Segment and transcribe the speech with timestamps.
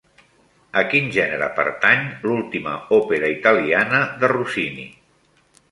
[0.81, 4.93] A quin gènere pertany l'última òpera italiana de Rossini?